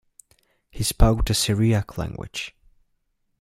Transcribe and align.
He 0.71 0.83
spoke 0.83 1.27
the 1.27 1.35
Syriac 1.35 1.95
language. 1.95 2.55